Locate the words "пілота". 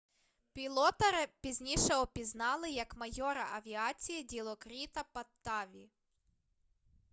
0.53-1.27